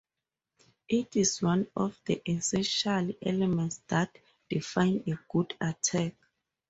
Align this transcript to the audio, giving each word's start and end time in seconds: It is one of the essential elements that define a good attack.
It 0.89 1.15
is 1.15 1.43
one 1.43 1.67
of 1.75 1.95
the 2.07 2.23
essential 2.27 3.11
elements 3.21 3.83
that 3.89 4.17
define 4.49 5.03
a 5.05 5.13
good 5.31 5.55
attack. 5.61 6.15